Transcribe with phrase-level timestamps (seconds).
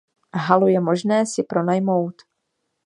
[0.33, 2.21] Halu je možné si pronajmout.